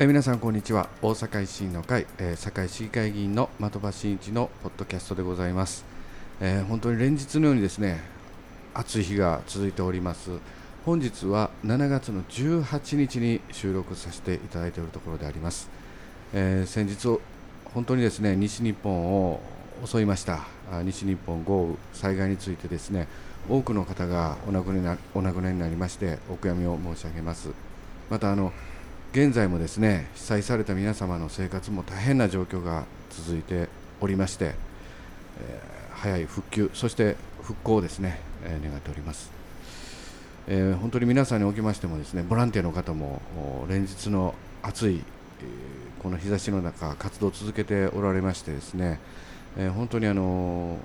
[0.00, 0.88] え皆さんこんにちは。
[1.02, 5.84] 大阪維新の会、えー堺市議会議員の的場真一のポッドキャストでございます、
[6.40, 8.00] えー本当に連日のようにですね
[8.72, 10.30] 暑い日が続いております。
[10.86, 15.68] 本日は7月の18日に収録させていただいているところであります、
[16.32, 17.20] えー先日
[17.74, 19.40] 本当にですね西日本を
[19.84, 20.40] 襲いました。
[20.84, 23.08] 西日本豪雨災害についてですね
[23.46, 27.50] 多くの方がお亡くなりになお亡くなりになりましてお悔やみを申し上げます。
[28.08, 28.52] またあの
[29.12, 33.68] 現在もですね被災された皆様の生活も大変な状況が続いて
[34.00, 34.54] おりまして、
[35.38, 39.30] えー早い復旧そして復興をですね、えー願っております、
[40.48, 43.20] えー本当に皆さんにおきましてもですねボランティアの方も
[43.68, 45.02] 連日の暑い、
[46.02, 48.98] この日差しの中活動を続けておられましてですね、
[49.58, 50.78] え本当にあの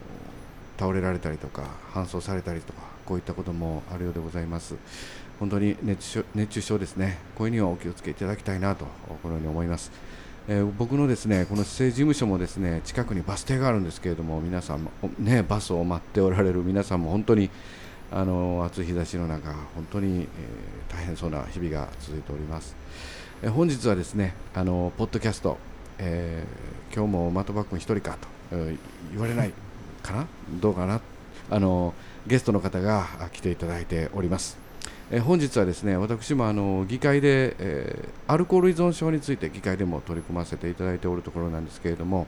[0.78, 4.76] 倒れられたりとか搬送されたりとかこういったこともあるようでございます。
[5.40, 7.20] 本当に熱中症熱中症ですね。
[7.36, 8.86] これにはお気をつけいただきたいなと
[9.22, 9.92] このように思います、
[10.48, 17.50] えー僕のですねこの市政事務所もですね近くにバス停があるんですけれども皆さんもねバスを待っておられる皆さんも本当に
[18.12, 20.28] あの暑い日差しの中本当に、えー
[20.90, 22.76] 大変そうな日々が続いております、
[23.44, 25.58] えー本日はですねあのポッドキャスト、
[26.00, 28.76] えー今日も的場君一人かと、え
[29.12, 29.54] 言われない
[30.04, 30.28] かな？
[30.62, 31.02] どうかな？
[31.50, 31.94] あの
[32.26, 34.58] ゲストの方が来ていただいております。
[35.10, 42.28] え本日はですね私もあの議会で、えーアルコール依存症について議会でも取り組ませていただいておるところなんですけれども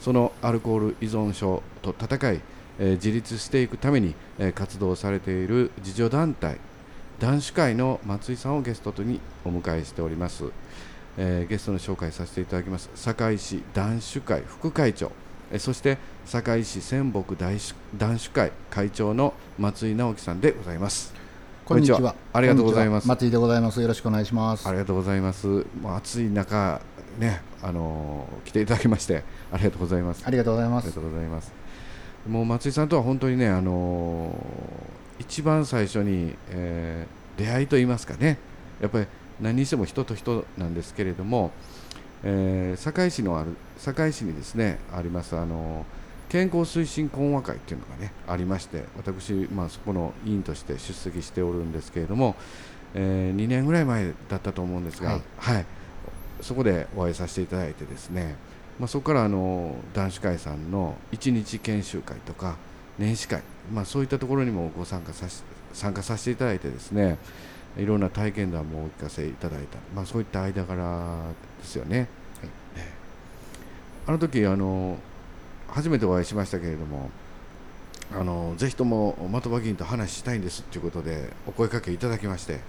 [0.00, 2.40] そのアルコール依存症と戦い、
[2.80, 6.58] えー自立していくために、えー活動されている自助団体
[7.20, 10.44] 男子会の松井さんをゲストにお迎えしております、
[11.16, 12.90] えゲストの紹介させていただきます。
[12.96, 15.12] 堺市男子会副会長
[15.56, 17.34] そして堺市仙北
[17.96, 21.14] 男子会会長の松井直樹さんでございます
[21.64, 22.14] こんにちは。
[22.32, 23.80] ありがとうございます松井でございます。
[23.80, 24.66] よろしくお願いします。
[24.66, 26.80] ありがとうございますもう暑い中
[27.18, 29.22] ねあのー来ていただきまして
[29.52, 31.06] ありがとうございますありがとうございますありがと。
[31.08, 31.52] うございます。
[32.26, 38.36] もう松井さんとは本当にね、あのー一番最初に、えー出会いといいますかね、
[38.80, 39.06] やっぱり
[39.40, 41.52] 何にしても人と人なんですけれども、
[42.24, 52.36] えー堺市のある堺市にですねありますあのー健康推進講話会っていうのがねありまして、私まあそこの委員として出席しておるんですけれども、
[52.94, 55.66] え2年ぐらい前だったと思うんですが、はいはい、
[56.42, 58.36] そこでお会いさせていただいてですね。
[58.78, 62.56] まあ、そこからあの男子会さんの一日研修会とか
[62.96, 63.42] 年始会、
[63.72, 65.42] まあ、そういったところにもご参加さし
[65.72, 67.18] 参加させていただいてですね
[67.78, 72.08] いろんな体験談もお聞かせいただいた、まあ、そういった間柄ですよね。
[72.42, 72.92] ええ。
[74.06, 74.98] あの時あの
[75.68, 77.10] 初めてお会いしましたけれども
[78.12, 82.60] あのぜひとも的場議員と話したいんですということでお声かけいただきまして、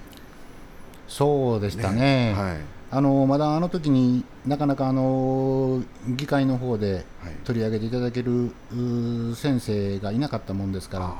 [1.07, 2.33] そうでしたね。
[2.35, 2.57] はい。
[2.91, 8.51] あのまだあの時になかなかあの議会の方ではい、取り上げていただける
[9.35, 11.15] 先生がいなかったもんですから、あ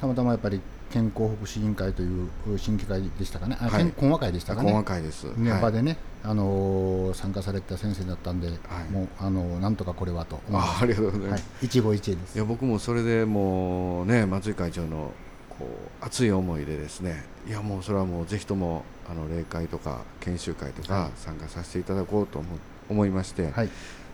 [0.00, 0.60] たまたまやっぱり
[0.90, 4.82] 健康福祉委員会というう審議会でしたかね、あ、はい健講話会でしたかね？
[4.84, 5.26] 会です。
[5.28, 8.56] 現はい場でね、あの参加されてた先生だったんで、はい
[8.90, 11.30] もうあのなんとかこれはとあありがとうございす。
[11.30, 11.42] ます。
[11.42, 12.38] はい、一期一会ですい。
[12.38, 15.12] や僕もそれでもうね松井会長の
[15.50, 15.66] こ
[16.02, 22.48] う熱い思いでですねいやもうそれはもうぜひともあの例会とか研修会とはいか参加させていただこうと思
[22.88, 23.68] 思いまして、はい、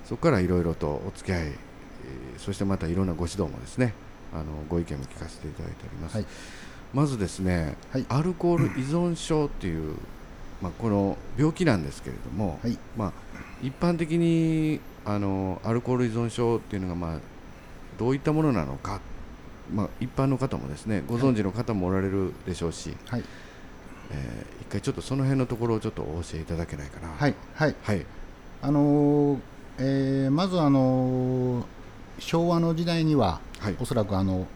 [0.06, 1.54] そこからいろいろとお付き合い、えー
[2.38, 3.94] そしてまたいろんなご指導もですね
[4.32, 6.26] あのご意見も聞かせていただいております、はい
[6.94, 8.06] まずですね、はい。
[8.08, 9.96] アルコール依存症っていう、
[10.62, 12.78] まあ、この病気なんですけれども、はい。
[12.96, 13.12] まあ、
[13.62, 17.18] 一般的にあのアルコール依存症っていうのが、まあ、
[17.98, 19.00] どういったものなのか、
[19.72, 23.24] まあ、一般の方もですねご存知の方もおられるでしょうし、はい、
[24.10, 27.08] えー一回ちょっとその辺のところをちょっとお教えいただけないかな。
[27.08, 27.74] はい、はい。
[27.82, 28.06] はい。
[28.62, 29.38] あのー
[29.78, 31.64] えーまず、あのー
[32.18, 33.76] 昭和の時代には、はい。
[33.80, 34.46] おそらくあの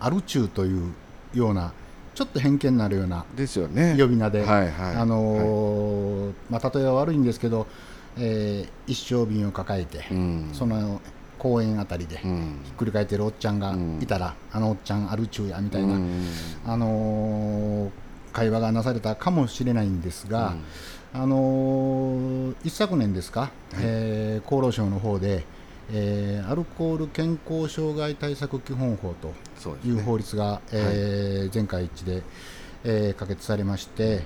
[0.00, 0.92] アル中という
[1.34, 1.72] ような
[2.18, 3.94] ちょっと偏見のあるようなですよね。
[3.96, 4.96] 呼び名で、はいはい。
[4.96, 7.68] あのーまあ、例えは悪いんですけど、
[8.18, 10.50] えー一升瓶を抱えて、うん。
[10.52, 11.00] その
[11.38, 16.24] 公園あたりで、ひっうんくり返ってるおっちゃんがいたら、あのおっちゃんアル中やみたいな、うん。
[16.66, 17.90] あのー
[18.32, 20.56] 会話がなされたかもしれないんですが、
[21.14, 25.44] あのー一昨年ですか、えー厚労省の方で、
[25.92, 29.32] えーアルコール健康障害対策基本法と。
[29.84, 32.22] いう法律が、えー全会一致で、
[32.84, 34.22] えー可決されまして、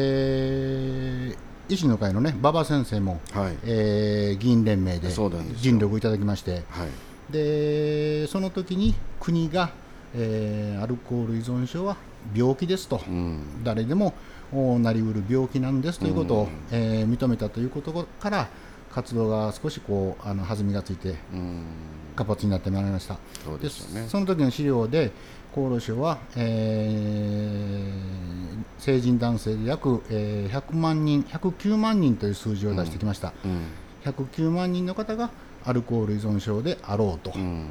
[0.00, 1.36] で
[1.68, 3.56] 維新の会のね馬場先生も、はい。
[3.64, 5.08] えー議員連盟で
[5.56, 7.32] 尽力いただきまして、はい。
[7.32, 9.70] でその時に国が、
[10.14, 11.96] えーアルコール依存症は
[12.34, 13.42] 病気ですと、うん。
[13.64, 14.14] 誰でも
[14.52, 16.50] おなりうる病気なんですということを、うん。
[16.72, 18.48] えー認めたということから
[18.92, 21.64] 活動が少しこうあの弾みがついてうん
[22.14, 23.18] 活発になってまいりました。
[23.44, 24.06] そうでね。
[24.08, 25.12] その時の資料で
[25.52, 28.30] 厚労省は、えー
[28.78, 33.66] 成人男性で約、えー100万人109万人という数字を出してきました、うん。
[34.04, 35.30] 109万人の方が
[35.64, 37.66] アルコール依存症であろうと、うん。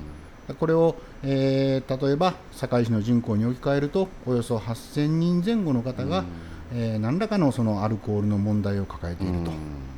[0.59, 6.25] これを、えー例えば堺市の人口に置き換えるとおよそ8000人前後の方が、
[6.73, 9.39] えー何らかのそのアルコールの問題を抱えている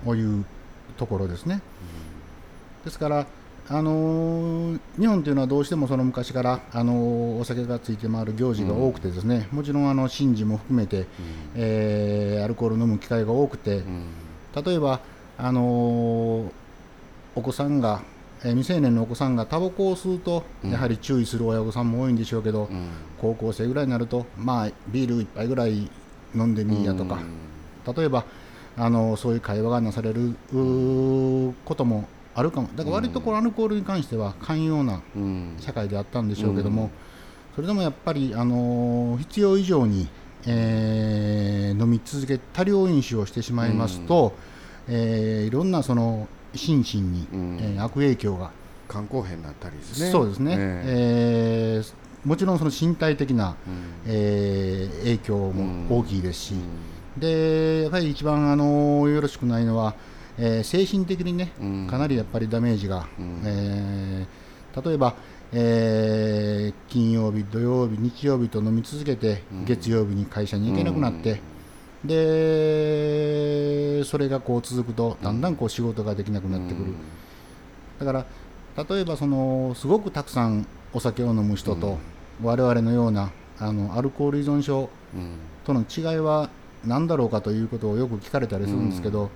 [0.05, 0.45] と、いう
[0.97, 1.61] ところですね。
[2.85, 3.27] ですから、
[3.69, 11.05] あのー日本というのはどうしてもその昔から、あのーお酒がついて回る行事が多くてですね、もちろんあの神事も含めて、
[11.55, 14.05] えーアルコールを飲む機会が多くて、うん。
[14.65, 14.99] 例えば、
[15.37, 16.51] あのー
[17.35, 18.01] お子さんが、
[18.43, 22.89] えー未成年のお子さんがタバコを吸うと、やはり注意する親御さんも多いんでしょうけど、うん。
[23.19, 25.89] 高校生ぐらいになると、まあ、ビール一杯ぐらい
[26.35, 27.19] 飲んでみいやとか、
[27.95, 28.25] 例えば
[28.77, 30.35] あのそういう会話がなされる
[31.65, 32.69] こともあるかも。
[32.75, 35.55] だから割とこのアルコールに関しては寛容なうん。
[35.59, 36.89] 社会であったんでしょうけども、
[37.55, 40.07] それでもやっぱり、あの必要以上に、
[40.47, 44.33] えー飲み続け多量飲酒をしてしまいますと、
[44.87, 47.57] えーいろんなその心身に、うん。
[47.59, 48.51] えー悪影響が、
[48.89, 50.11] 肝硬変になったりですね。
[50.11, 51.81] そうですね、ええ。
[51.81, 51.93] ー
[52.23, 53.75] もちろんその身体的な、えうん。
[54.05, 56.57] えー影響も大きいですし、う
[57.17, 57.19] ん。
[57.19, 59.95] でやっぱり一番あのよろしくないのは、
[60.37, 61.87] えー精神的にね、うん。
[61.87, 63.41] かなりやっぱりダメージが、うん。
[63.45, 64.51] えー
[64.85, 65.15] 例えば、
[65.51, 69.65] えー金曜日、土曜日、日曜日と飲み続けて、うん。
[69.65, 71.41] 月曜日に会社に行けなくなって、
[72.03, 76.93] でそれがこう続くと、だんだんこう仕事ができなくなってくる。
[77.99, 78.25] だから
[78.89, 81.97] 例えばそのすごくたくさんお酒を飲む人と、
[82.41, 85.33] 我々のようなあのアルコール依存症うん。
[85.63, 86.49] との違いは
[86.85, 89.29] 何だろうかということをよく聞かれたりするんですけど、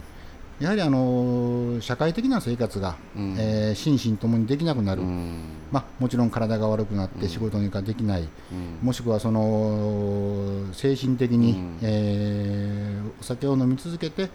[0.59, 3.35] やはりあの社会的な生活が、うん。
[3.37, 5.39] えー心身ともにできなくなる、うん。
[5.71, 8.79] まあ、もちろん体が悪くなって仕事ができない、うん。
[8.81, 11.79] もしくはその精神的に、うん。
[11.81, 14.29] えーお酒を飲み続けて、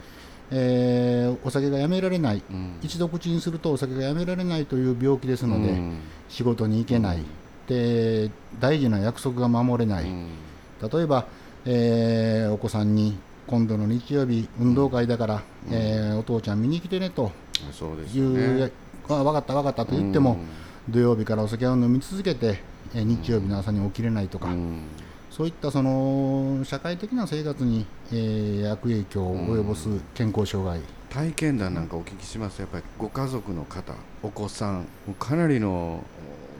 [0.51, 2.77] えーお酒がやめられない、うん。
[2.83, 5.99] 一度口にするとお酒がやめられないという病気ですので、うん。
[6.29, 7.23] 仕事に行けない、
[7.67, 8.29] で
[8.59, 10.29] 大事な約束が守れない、うん。
[10.81, 11.25] 例えば、
[11.65, 13.17] えーお子さんに
[13.51, 17.31] 今度の日曜日運動会だから、えーお父ちゃん見に来てねと。
[17.73, 18.71] そうですよいう、ね
[19.09, 20.37] あ分かった分かったと言っても、
[20.87, 22.59] 土曜日からお酒を飲み続けて、
[22.95, 24.83] えー日曜日の朝に起きれないとか、うん。
[25.29, 32.55] そういったその社会的な生活に、えー悪影響を及ぼす健康障害、体験談なんかお聞きします。
[32.55, 33.93] とやっぱりご家族の方
[34.23, 34.87] お子さん
[35.19, 36.05] かなりの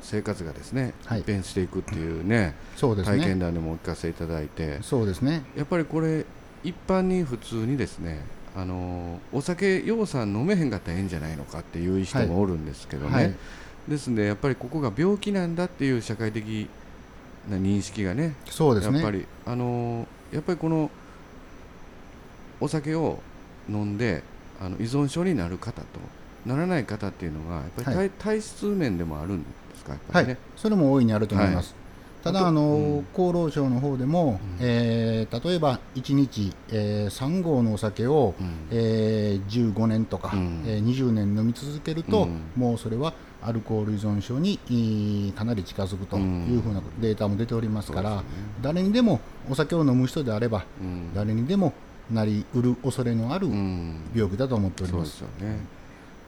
[0.01, 1.21] 生活がですね、はい。
[1.21, 4.79] 一変していくっていうねそうです体験ね、談でもお聞かせいただいて。
[4.81, 6.25] そうですね、やっぱりこれ
[6.63, 8.21] 一般に普通にですね
[8.55, 13.35] あのお酒ようさん飲めへんかったらええんじゃないのかっていう人もおるんですけどね、はい。
[13.87, 16.67] ですんでやっぱりここが病気なんだっていう社会的
[17.49, 20.91] な認識がねそうですね、やっぱりあのやっぱりこの
[22.59, 23.19] お酒を
[23.67, 24.21] 飲んで
[24.61, 25.87] あの依存症になる方と
[26.45, 28.09] ならない方っていうのがやっぱり体,、はい。
[28.11, 30.25] 体質面でもあるんですかやっぱはい。
[30.25, 31.80] りね、それも大いにあると思います。
[32.23, 33.05] ただあの、うん。
[33.13, 34.57] 厚労省の方でも、うん。
[34.59, 38.47] えー例えば1日、え3合のお酒を、うん。
[38.71, 40.63] えー15年とか、うん。
[40.65, 42.41] えー20年飲み続けると、うん。
[42.55, 43.13] もうそれは
[43.43, 48.21] アルコール依存症にいいかなり近づくというふうなデータも出ておりますから、ね。
[48.61, 51.13] 誰にでもお酒を飲む人であれば、うん。
[51.15, 51.73] 誰にでも
[52.11, 53.95] なりうる恐れのあるうん。
[54.13, 55.43] 病気だと思っておりそうですます。
[55.43, 55.59] よね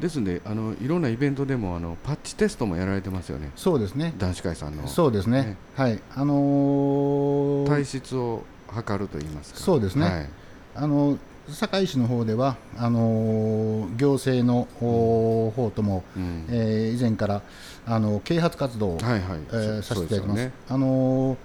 [0.04, 3.52] ですんであのいろんなイベントでもあのパッチテストもやられてますよね。
[3.56, 4.14] そうですね。
[4.18, 4.86] 男子会さんの。
[4.86, 5.44] そうですね。
[5.44, 5.58] ね。
[5.78, 6.00] はい。
[6.14, 9.60] あのー体質を測ると言いますか。
[9.62, 10.06] そうですね。
[10.06, 10.30] はい。
[10.76, 11.18] あの
[11.48, 16.46] 堺市の方ではあのー行政のお方とも、うん。
[16.50, 17.42] えー以前から
[17.86, 19.22] あの啓発活動を、はいはい。
[19.24, 20.38] えーそさせていただきます。
[20.38, 20.52] すよね。
[20.70, 21.38] あのー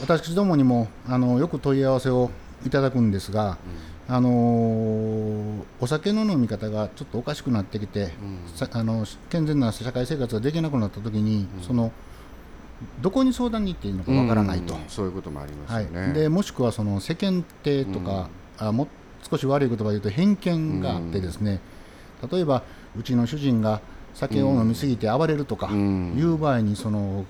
[0.00, 2.30] 私どもにもあのよく問い合わせを
[2.64, 3.58] いただくんですが、
[4.08, 5.36] あのー
[5.78, 8.10] お酒の飲み方がちょっとおかしくなってきて、うん。
[8.54, 11.92] さあの健全な社会生活ができなくなった時に、その
[13.00, 14.74] どこに相談に行っていいのかわからないと。
[14.74, 14.80] うん。
[14.88, 18.88] そういうこともありますね、い、でもしくはその世間体とか、あも
[19.28, 21.60] 少し悪い言葉で言うと偏見があってですね、
[22.30, 22.62] 例えば
[22.98, 23.80] うちの主人が
[24.14, 26.14] 酒を飲みすぎて暴れるとかうん。
[26.16, 27.26] いう場合にその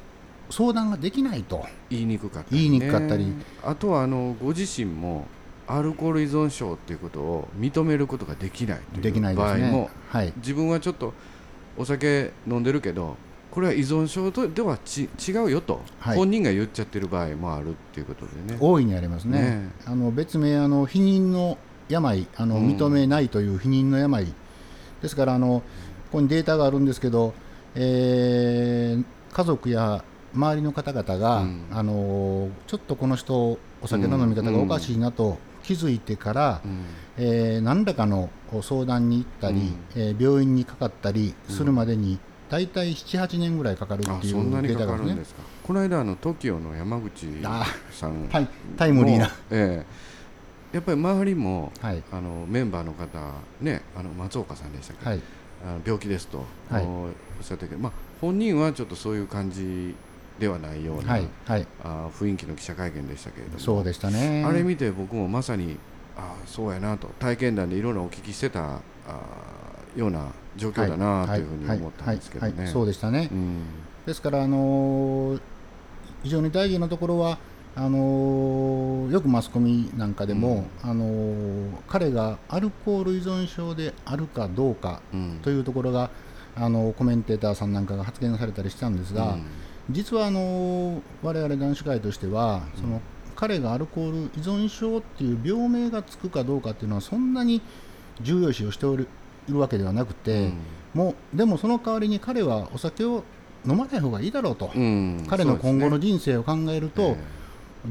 [0.50, 3.32] 相談ができないと、言いにくかったり、ね、言いにくかったり。
[3.64, 5.26] あとはあのご自身も
[5.66, 9.60] アルコール依存症っていうことを認めることができないというできないですね。
[9.62, 11.12] 場合も、はい、自分はちょっと
[11.76, 13.16] お酒飲んでるけど
[13.56, 16.16] これは依存症とではち違うよと、はい。
[16.18, 18.58] 本人が言っちゃってる場合もあるっていうことでね。
[18.60, 21.56] 大いにありますね、ねあの別名あの、否認の
[21.88, 22.76] 病あの、うん。
[22.76, 24.26] 認めないという否認の病、
[25.00, 25.62] ですからあの、
[26.10, 27.32] ここにデータがあるんですけど、
[27.74, 30.02] えー家族や
[30.34, 31.66] 周りの方々が、うん。
[31.70, 36.84] あのちょっとこの人、お酒の飲み方がおかしいなと気づいてから、うん。
[37.18, 38.30] えー何らかの
[38.62, 42.18] 相談に行ったり、えー病院にかかったりするまでに、
[42.48, 45.04] 大体7、8年ぐらいかかるあっていそんなにかうデータがねか？
[45.08, 45.42] るんですすか？
[45.64, 49.26] この間あの TOKIO の山口あさんタイタイムリーな。
[49.26, 49.84] も、え
[50.72, 50.76] え。
[50.76, 52.02] やっぱり周りもはい。
[52.12, 53.18] あのメンバーの方
[53.60, 55.20] ねあの松岡さんでしたっけ、はい。
[55.66, 56.84] あの病気ですと、はい。
[56.84, 57.08] お
[57.42, 59.94] っしゃったけど、まあ、本人はちょっとそういう感じ
[60.38, 61.66] ではないような、はいはい。
[61.82, 63.58] あ雰囲気の記者会見でしたけれども。
[63.58, 64.44] そうでしたね。
[64.44, 65.76] あれ見て僕もまさに
[66.16, 68.80] あそうやなと体験談でいろいろお聞きしてたあ
[69.96, 70.26] ような
[70.56, 72.66] 状況だなというふうに思ったんですけどね。
[72.66, 73.62] そうでしたね、うん。
[74.06, 75.40] ですから、あのー
[76.22, 77.38] 非常に大事なところは
[77.76, 85.40] あのーよくマスコミなんかでも、あのー彼がアルコール依存症であるかどうかうん。
[85.42, 86.10] というところが、
[86.56, 89.46] あのコメンテーターさんなんかが発言されたりしたんですが、うん
[89.90, 93.00] 実はあのー我々男子会としては、その
[93.34, 97.60] 彼がアルコール依存症っていう病名がつくかどうかっていうのはそんなに
[98.20, 99.08] 重要視をしておる
[99.48, 100.52] いるわけではなくて、
[100.94, 103.22] もうでもその代わりに彼はお酒を
[103.66, 105.26] 飲まない方がいいだろうと、うん。
[105.28, 107.16] 彼の今後の人生を考えると、え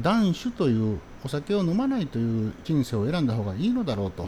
[0.02, 4.26] 断酒というお酒を飲まないという人生を選んだ方がいいのだろうと、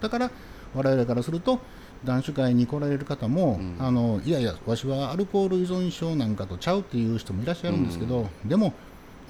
[0.00, 0.30] だから
[0.74, 1.60] 我々からすると
[2.04, 3.76] 男子会に来られる方も、うん。
[3.78, 8.72] あのいやいやわしはアルコール依存症なんかとちゃうっていう人もいらっしゃるんですけど、でも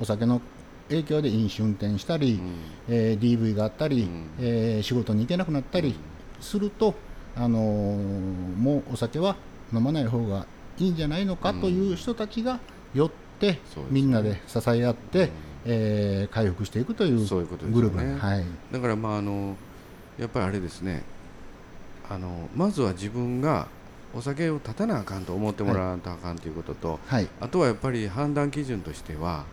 [0.00, 0.40] お酒の
[0.88, 2.54] 影響で飲酒運転したり、うん。
[2.88, 4.24] えー DV があったり、うん。
[4.40, 5.94] えー仕事に行けなくなったり
[6.40, 6.94] すると、
[7.36, 9.36] あのーもうお酒は
[9.72, 10.46] 飲まない方が
[10.78, 12.58] いいんじゃないのかという人たちが
[12.94, 13.10] 寄っ
[13.40, 14.00] て、そうですね。
[14.00, 15.30] みんなで支え合って、
[15.64, 17.96] えー回復していくというそういうことですグループ。
[17.96, 18.44] なんはい。
[18.72, 19.56] だからまああの
[20.18, 21.02] やっぱりあれですね
[22.10, 23.68] あのまずは自分が
[24.12, 27.28] お酒を断たなあかんと思ってもらわんとあかんということと、はい。
[27.40, 29.44] あとはやっぱり判断基準としてはや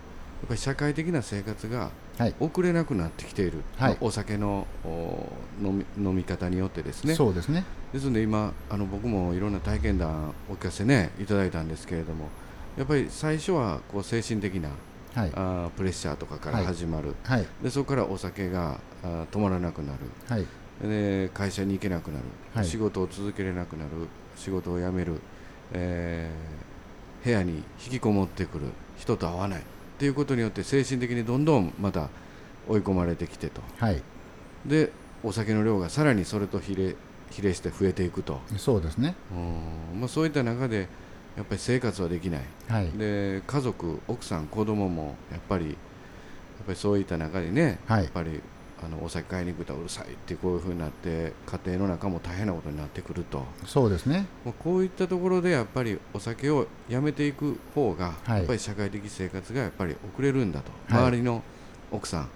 [0.46, 2.34] っぱり社会的な生活がはい。
[2.40, 3.98] 遅れなくなってきている、はい。
[4.02, 7.14] お酒のお飲み飲み方によってですね。
[7.14, 7.64] そうですね。
[7.94, 12.30] ですので今あの僕もいろんな体験談お聞かせねいただいたんですけれども
[12.76, 14.70] やっぱり最初はこう精神的な
[15.14, 15.32] はい。
[15.36, 16.66] あープレッシャーとかからはい。
[16.66, 17.46] 始まる、はい。
[17.62, 20.00] でそこからお酒があー止まらなくなる。
[20.28, 20.48] はい
[20.82, 22.66] で会社に行けなくなる、はい。
[22.66, 23.90] 仕事を続けれなくなる。
[24.36, 25.20] 仕事を辞める、
[25.74, 26.68] えー
[27.24, 28.68] 部屋に引きこもってくる。
[28.98, 29.60] 人と会わない。
[29.60, 29.64] っ
[30.00, 32.10] ていうことによって精神的にどんどんまた
[32.70, 33.62] 追い込まれてきてと。
[33.80, 34.02] はい。
[34.66, 34.92] で
[35.24, 36.96] お酒の量がさらにそれと比例
[37.32, 38.40] 比例して増えていくと。
[38.58, 39.16] そうですね。
[39.94, 40.88] うん、まあ、そういった中で
[41.36, 42.42] やっぱり生活はできない。
[42.70, 42.92] はい。
[42.92, 45.76] で家族奥さん子供もやっぱりやっ
[46.66, 48.04] ぱりそういった中でね、はい。
[48.04, 48.42] やっぱり
[48.84, 53.44] あのお酒買いに行くとうるさいってこういうふうになって家庭の中も大変なことになってくると。
[53.66, 54.28] そうですね。
[54.46, 58.38] もうこういったところでやっぱりお酒をやめていく方が、はい。
[58.40, 61.04] やっぱり社会的生活がやっぱり遅れるんだと、はい。
[61.08, 61.44] 周りの
[61.92, 62.30] 奥さん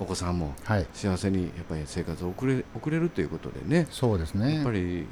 [0.00, 0.86] お子さんもはい。
[0.94, 3.86] 幸せにやっぱり生活を送れ遅れるということでね。
[3.90, 4.56] そうですね。
[4.56, 5.06] やっぱり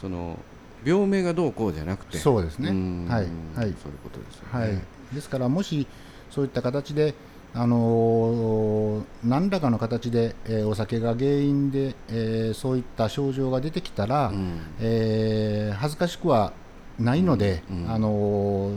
[0.00, 0.38] その
[0.84, 2.18] 病名がどうこうじゃなくて。
[2.18, 2.70] そうですね。
[2.70, 3.06] ん。
[3.08, 3.20] はい。
[3.20, 3.28] はい。
[3.56, 4.66] そういうことですよね。
[4.66, 4.80] はい、
[5.14, 5.86] ですから、もし
[6.30, 7.14] そういった形で、
[7.54, 14.60] あのー何らかの形で、えーお酒が原因で、えーそういった症状が出てきたら、うん。
[14.80, 16.52] えー恥ずかしくは
[16.98, 17.90] ないので、うんうん。
[17.92, 18.72] あの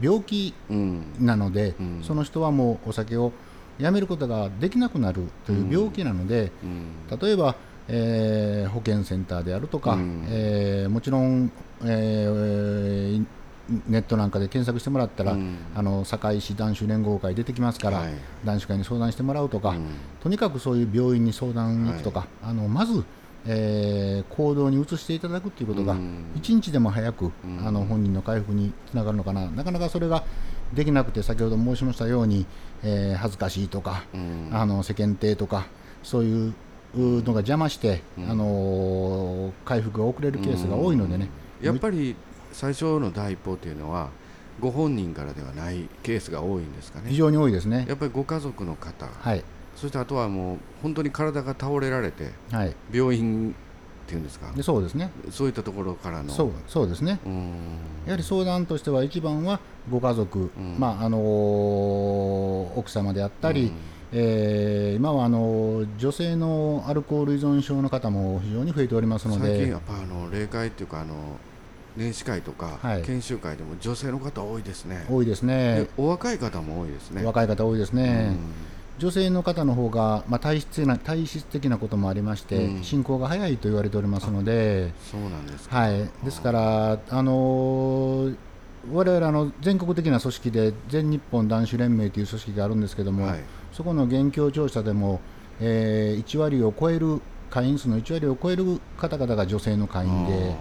[0.00, 1.02] ー病気うん。
[1.20, 2.00] なので、うん。
[2.02, 3.32] その人はもうお酒を
[3.78, 7.18] やめることができなくなるという病気なので、うん。
[7.18, 7.56] 例えば、
[7.88, 10.24] えー保健センターであるとか、うん。
[10.28, 11.50] えーもちろん、
[11.84, 13.24] えー
[13.86, 15.56] ネットなんかで検索してもらったら、うん。
[15.74, 18.12] あの堺市男子連合会出てきますから、はい。
[18.44, 19.86] 男子会に相談してもらうとか、うん。
[20.22, 23.04] とにかくそういう病院に相談に行くとか、あのまず、
[23.46, 26.24] えー行動に移していただくということが、うん。
[26.36, 27.66] 一日でも早く、うん。
[27.66, 30.24] あの本人の回復につながるのかな、なかなかそれが
[30.74, 32.46] できなくて、先ほど申しましたように、
[32.82, 34.48] えー恥ずかしいとか、うん。
[34.52, 35.66] あの世間体とか、
[36.02, 36.54] そういう
[36.96, 38.30] のが邪魔して、うん。
[38.30, 41.28] あのー回復が遅れるケースが多いのでね、
[41.60, 42.16] やっぱり
[42.52, 44.10] 最初の第一歩というのは
[44.60, 47.10] ご本人からではないケースが多いんですかね。
[47.10, 47.86] 非常に多いですね。
[47.88, 49.44] やっぱりご家族の方、はい、
[49.76, 53.54] そしてあとはもう本当に体が倒れられてはい、病院っ
[54.08, 54.50] ていうんですか。
[54.52, 56.30] でそうですね、そういったところからの。
[56.30, 57.20] そうそうですね。
[57.26, 57.52] うん。
[58.06, 60.76] やはり相談としては一番はご家族、うん。
[60.78, 63.72] まああのー奥様であったり、うん。
[64.12, 69.46] えー今はあのー女性のアルコール依存症の方も非常に増えておりますので。
[69.46, 71.14] 最近やっ、ぱあの霊界っていうかあの
[71.98, 73.02] 年始会とか、はい。
[73.02, 75.04] 研修会でも女性の方多いですね。
[75.10, 75.80] 多いですね。
[75.80, 77.24] でお若い方も多いですね。
[77.24, 78.36] 若い方多いですね、
[78.98, 82.84] う女性の方の方が、まあ、体質な体質的なこともありまして、うん。
[82.84, 88.36] 進行が早いと言われておりますので、そうなんですか、はい、ですから、あのー
[88.92, 93.40] 我々あの全国的な組織で全日本男子連盟という組織があるんですけども、はい。
[93.72, 95.20] そこの現況調査でも、
[95.60, 100.54] えー1割を超える会員数の1割を超える方々が女性の会員で、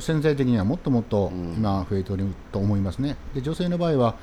[0.00, 1.54] 潜在的にはもっともっとうん。
[1.54, 3.16] 今増えておると思いますね。
[3.34, 4.14] で女性の場合は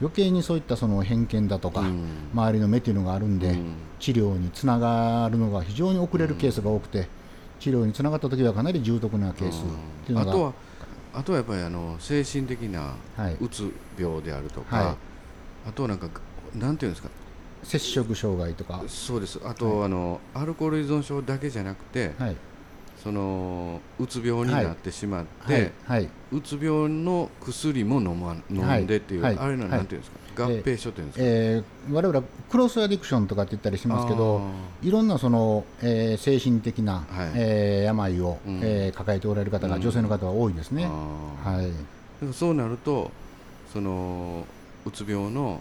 [0.00, 2.06] 余計にそういったその偏見だとか、うん。
[2.34, 3.74] 周りの目というのがあるんで、うん。
[4.00, 7.08] 治療につながるのが非常に遅れるケースが多くて、
[7.60, 9.64] 治療につながった時はかなり重篤なケースっ
[10.06, 10.52] ていうのが、あとは
[11.14, 14.96] あとはやっぱりあの精神的なはい、うつ病であるとか、はい。
[15.68, 16.08] あとはなんか
[16.58, 17.10] なんていうんですか？
[17.62, 19.38] 摂食障害とか、そうです。
[19.44, 22.36] あと、あのアルコール依存症だけじゃなくて、はい
[23.02, 25.72] そのうつ病になってしまって、
[26.32, 29.70] うつ病の薬も飲,、ま、飲んでっていう、はいあれのはい。
[29.72, 34.40] なんていうんですか、合併症っていうんですか、えー、我々はクロスアディクションとかって言ったりしますけど、
[34.82, 37.30] いろんなその、えー精神的な、はい。
[37.34, 38.60] えー病を、うん。
[38.62, 39.82] えー抱えておられる方が、うん。
[39.82, 40.84] 女性の方は多いですね。
[40.84, 43.10] はい、そうなると
[43.72, 44.46] その
[44.84, 45.60] うつ病の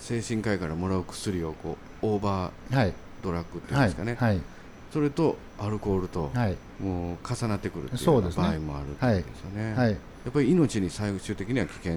[0.00, 4.40] 精神科医からもらう薬をこうオーバはい、ードラッグっていうんはいですかね、、はい、
[4.94, 9.74] それとアルコールとはい、もう重なってくるっていう場合もあるってことですよね。
[9.74, 9.96] はい、や
[10.28, 11.94] っぱり命に最終的には危険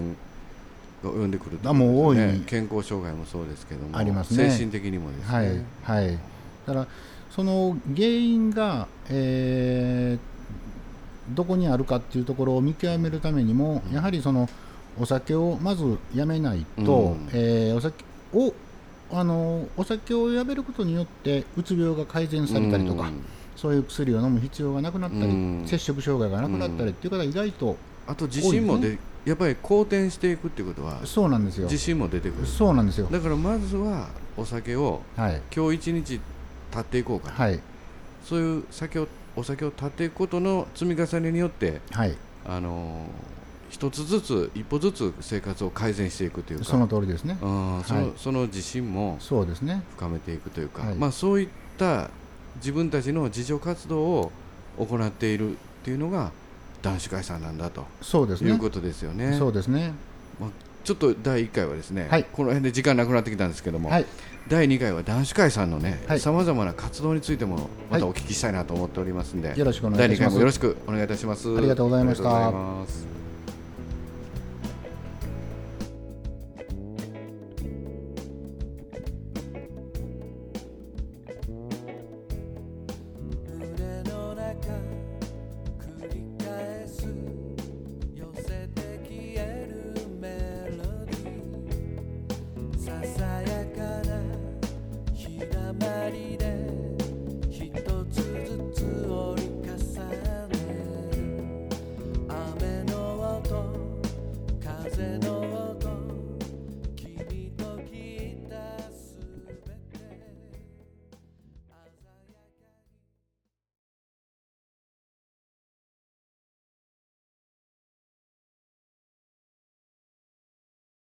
[1.04, 2.40] が及んでくるとあもう大い。
[2.40, 4.50] 健康障害もそうですけどもありますね。
[4.50, 6.18] 精神的にもですね、はい、はい。
[6.66, 6.86] だから、
[7.30, 10.38] その原因が、えー
[11.36, 14.48] どこにあるかっていうところを見極めるためにも、やはりその
[14.98, 17.28] お酒をまずやめないと、うん。
[17.32, 18.52] えーお酒を
[19.10, 23.24] あのお酒をやめることによってうつ病が改善されたりとか、うん
[23.56, 31.76] そういう薬を飲む必要がなくなったり、うん摂食障害がなくなったりっていう方が意外とあと自信もでやっぱり好転していくっていうことはそうなんですよ自。
[31.76, 33.08] 信も出てくるそうなんですよ。
[33.10, 35.42] だからまずはお酒をはい。
[35.52, 36.22] 今日一日立
[36.78, 37.58] っていこうか、はい。
[38.24, 42.16] そういう酒をお酒を立っていくことの積み重ねによってはい。
[42.46, 43.37] あのー
[43.70, 47.38] 一つずつ一歩ずつ生活を改善していくというかその通りですね。
[47.42, 49.82] うんそのはいその自信もそうですね。
[49.96, 52.10] 深めていくというか、はいまあ、そういった
[52.56, 54.32] 自分たちの自助活動を
[54.78, 55.54] 行っているっ
[55.84, 56.32] ていうのが
[56.82, 58.50] 男子会さんなんだとそうですね。
[58.50, 59.36] いうことですよね。
[59.38, 59.92] そうですね。
[60.84, 64.06] ちょっと第1回はですね、はいこの辺で時間なくなってきたんですけども、はい。
[64.48, 71.56] 第2回は男子会さんのねはいさまざまな活動についてもまたお聞きしたいなと思っておりますんで、よろしくお願い第2します回もよろしくお願いいたします。
[71.56, 73.17] ありがとうございました